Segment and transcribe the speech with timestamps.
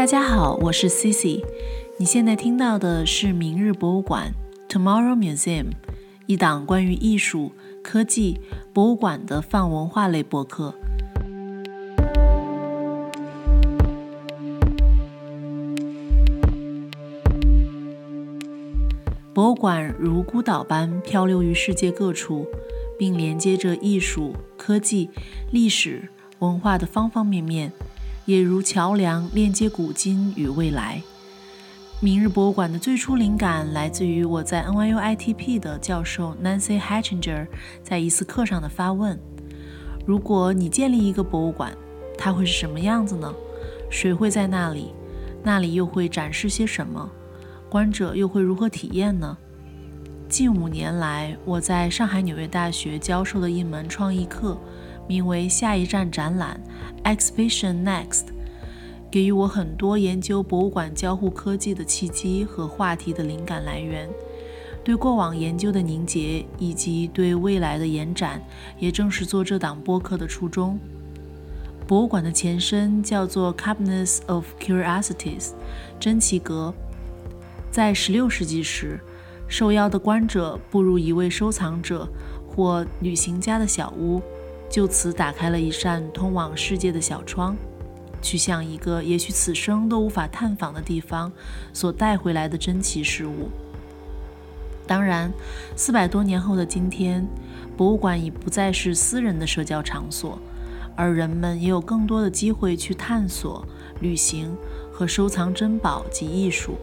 [0.00, 1.44] 大家好，我是 Cici。
[1.98, 4.32] 你现在听到的是《明日博物馆》
[4.74, 5.72] （Tomorrow Museum），
[6.24, 7.52] 一档关于艺术、
[7.84, 8.40] 科技、
[8.72, 10.74] 博物馆的泛文化类播客。
[19.34, 22.46] 博物馆如孤岛般漂流于世界各处，
[22.98, 25.10] 并连接着艺术、科技、
[25.52, 26.08] 历史、
[26.38, 27.70] 文化的方方面面。
[28.30, 31.02] 也如桥梁链接古今与未来。
[31.98, 37.48] 明日博物馆的最初灵感来自于我在 NYU ITP 的教授 Nancy Hatchinger
[37.82, 39.18] 在一次课上的发问：
[40.06, 41.76] 如果你建立一个博物馆，
[42.16, 43.34] 它会是什么样子呢？
[43.90, 44.94] 谁会在那里？
[45.42, 47.10] 那里又会展示些什么？
[47.68, 49.36] 观者又会如何体验呢？
[50.28, 54.56] 近五年来，我在上海纽约大学教授的一门创意课。
[55.10, 56.60] 名为“下一站展览
[57.02, 58.26] ”（Exhibition Next），
[59.10, 64.08] 给予我很多研究博物馆交互科技的契机和话题的灵感来源。
[64.84, 68.40] 对过往研究的凝结，以及对未来的延展，
[68.78, 70.78] 也正是做这档播客的初衷。
[71.88, 75.50] 博物馆的前身叫做 Cabinets of Curiosities（
[75.98, 76.72] 珍奇阁）。
[77.68, 79.00] 在16世纪时，
[79.48, 82.08] 受邀的观者步入一位收藏者
[82.46, 84.22] 或旅行家的小屋。
[84.70, 87.56] 就此打开了一扇通往世界的小窗，
[88.22, 91.30] 去向一个也许此生都无法探访的地方
[91.72, 93.50] 所带回来的珍奇事物。
[94.86, 95.32] 当然，
[95.74, 97.26] 四百多年后的今天，
[97.76, 100.38] 博物馆已不再是私人的社交场所，
[100.96, 103.66] 而人们也有更多的机会去探索、
[104.00, 104.56] 旅行
[104.92, 106.76] 和收藏珍宝及艺术。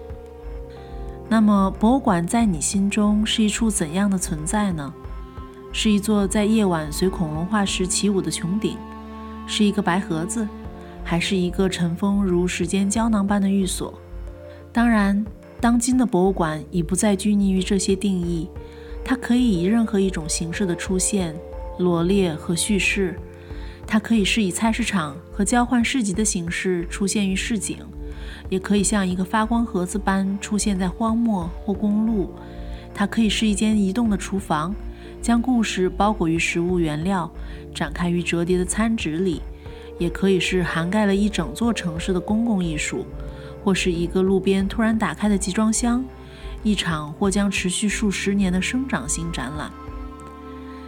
[1.30, 4.94] 那么，博物馆在你心中是一处怎样的存在呢？
[5.80, 8.76] 是一座在夜晚随恐龙化石起舞的穹顶，
[9.46, 10.48] 是一个白盒子，
[11.04, 13.94] 还是一个尘封如时间胶囊般的寓所？
[14.74, 15.24] 当然，
[15.62, 18.50] 当今的博物馆已不再拘泥于这些定义，
[19.06, 21.36] 它可以以任何一种形式的出现、
[21.78, 23.16] 罗列和叙事。
[23.86, 27.78] 它可以是以菜市场和交换市集的形式出现于市井，
[28.50, 32.34] 也可以像一个发光盒子般出现在荒漠或公路。
[32.96, 34.74] 它可以是一间移动的厨房。
[35.22, 37.30] 将故事包裹于食物原料，
[37.74, 39.42] 展开于折叠的餐纸里，
[40.00, 43.06] 也可以是涵盖了一整座城市的公共艺术，
[43.64, 46.04] 或是一个路边突然打开的集装箱，
[46.64, 49.72] 一场或将持续数十年的生长性展览。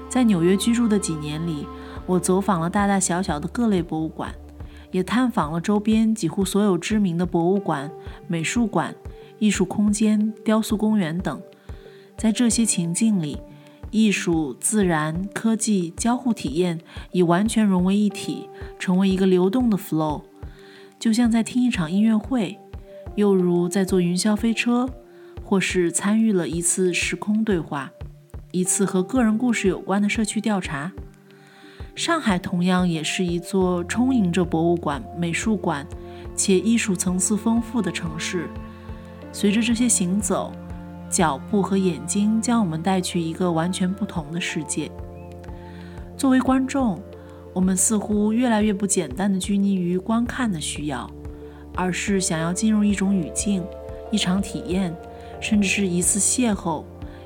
[0.08, 1.68] 在纽约居住的几年里，
[2.06, 4.34] 我走访了大大小小的各类博物馆，
[4.92, 7.92] 也探访了周边几乎所有知名的博物馆、
[8.28, 8.96] 美术馆、
[9.38, 11.40] 艺术空间、雕塑公园等。
[12.18, 13.40] 在这些情境里，
[13.92, 16.80] 艺术、自然、科技交互体验
[17.12, 20.24] 已完全融为一体，成为一个流动的 flow，
[21.00, 22.60] 就像在听一场音乐会，
[23.16, 24.88] 又如在坐云霄飞车，
[25.44, 27.92] 或是参与了一次时空对话，
[28.52, 30.92] 一次和个人故事有关的社区调查。
[31.96, 35.86] 上海同样也是一座充盈着博物馆、美术馆
[36.36, 38.48] 且艺术层次丰富的城市。
[39.32, 40.54] 随着这些行走。
[41.10, 44.90] 脚步和眼睛将我们带去一个完全不同的世界。
[46.16, 47.02] 作为观众，
[47.54, 51.10] 我们似乎越来越不简单的拘泥于观看的需要，
[51.76, 53.64] 而是想要进入一种语境、
[54.12, 54.96] 一场体验，
[55.40, 56.84] 甚至是一次邂逅、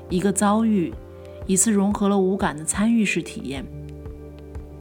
[0.08, 0.92] 一个遭遇、
[1.46, 3.64] 一次融合了五感的参与式体验。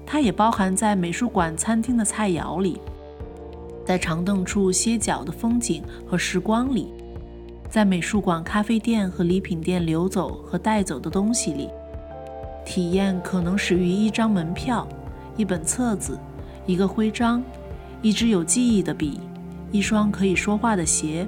[0.06, 2.80] 它也包含在美术馆餐厅的菜肴里，
[3.84, 6.94] 在长凳处歇脚的风景和时光里。
[7.74, 11.72] 在美术馆、咖啡店和礼品店流走和带走的东西里，
[12.64, 14.88] 体验可能始于一张门票、
[15.36, 16.16] 一本册子、
[16.68, 17.44] 一个徽章、
[18.04, 19.20] 一支有记忆的笔、
[19.72, 21.28] 一双可以说话的鞋、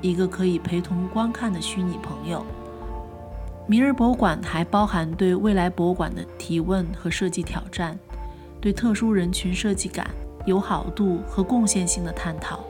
[0.00, 2.42] 一个可以陪同观看的虚拟朋友。
[3.66, 7.98] 明日博物馆还包含对未来博物馆的提问和设计挑战，
[8.62, 10.10] 对特殊人群设计感、
[10.46, 12.60] 友好度和贡献性的探讨。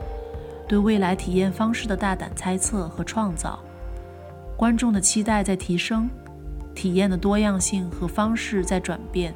[0.72, 3.62] 对未来体验方式的大胆猜测和创造，
[4.56, 6.08] 观众的期待在提升，
[6.74, 9.34] 体验的多样性和方式在转变，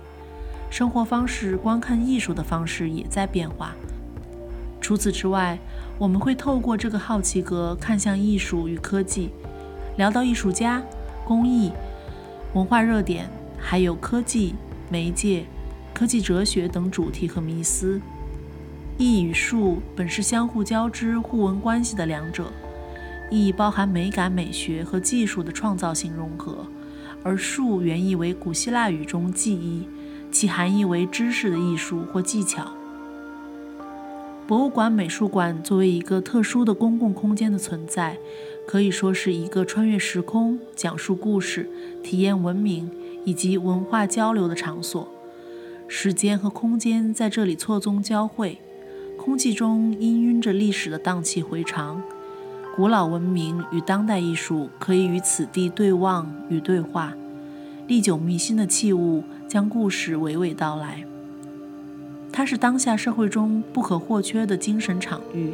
[0.71, 3.77] 生活方式、观看艺术的方式也在变化。
[4.81, 5.59] 除此之外，
[5.99, 9.29] 我们会透过这个好奇格看向艺术与科技，
[9.99, 10.83] 聊到艺术家、
[11.23, 11.71] 工艺、
[12.55, 13.29] 文化热点，
[13.59, 14.55] 还有科技、
[14.89, 15.45] 媒介、
[15.93, 18.01] 科技哲学等主题和迷思。
[18.99, 22.51] 艺与术本是相互交织、互文关系的两者。
[23.31, 26.67] 艺包含美感、美学和技术的创造性融合，
[27.23, 29.87] 而术原意为古希腊语中技艺，
[30.31, 32.73] 其含义为知识的艺术或技巧。
[34.47, 38.17] 博物馆、美术馆作为一个特殊的公共空间的存在，
[38.65, 41.69] 可以说是一个穿越时空、讲述故事、
[42.03, 42.89] 体验文明
[43.25, 45.13] 以及文化交流的场所。
[45.89, 48.61] 时间和空间在这里错综交汇，
[49.27, 52.01] 空气中氤氲着历史的荡气回肠。
[52.77, 57.13] 古老文明与当代艺术可以与此地对望与对话，
[57.89, 61.05] 历久弥新的器物将故事娓娓道来。
[62.33, 65.53] 它是当下社会中不可或缺的精神场域，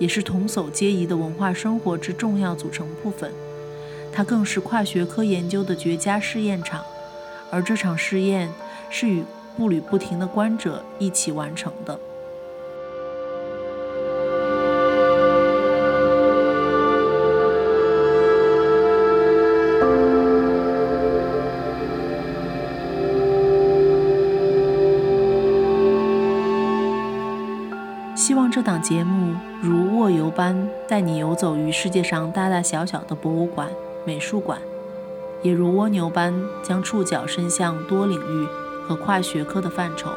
[0.00, 3.30] 也是童叟皆宜的文化生活之重要组成部分。
[4.12, 6.82] 它更是跨学科研究的绝佳试验场，
[7.52, 8.50] 而这场试验
[8.90, 9.22] 是与
[9.56, 12.00] 步履不停的观者一起完成的。
[28.14, 33.68] 希望这档节目如卧游般带你游走于世界上大大小小的博物馆、
[34.06, 34.60] 美术馆，
[35.42, 36.32] 也如蜗牛般
[36.62, 38.46] 将触角伸向多领域
[38.86, 40.10] 和跨学科的范畴，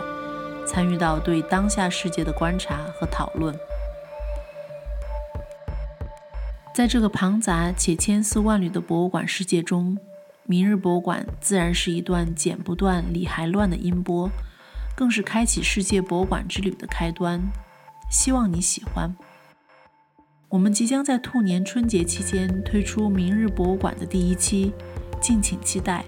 [0.67, 3.57] 参与到对当下世界的观察和讨论。
[6.75, 9.97] 在这个庞杂且千丝万缕的博物馆世界中，
[10.43, 14.29] 明日博物馆自然是一段剪不断、理还乱的音波，
[14.95, 17.41] 更是开启世界博物馆之旅的开端。
[18.09, 19.15] 希望你喜欢。
[20.49, 24.71] 我们即将在兔年春节期间推出明日博物馆的第一期，
[25.19, 26.05] 敬请期待。